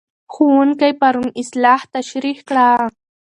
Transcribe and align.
ښوونکی 0.33 0.91
پرون 1.01 1.27
اصلاح 1.41 1.81
تشریح 1.95 2.37
کړه. 2.47 2.67